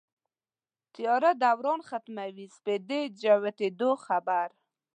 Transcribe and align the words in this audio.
تیاره 0.93 1.31
دوران 1.43 1.79
ختمېدو 1.87 2.45
سپېدې 2.55 3.01
جوتېدو 3.21 3.91
خبر 4.05 4.47